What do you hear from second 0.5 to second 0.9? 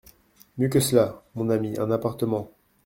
Mieux que